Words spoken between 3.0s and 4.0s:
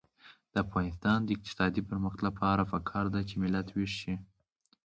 ده چې ملت ویښ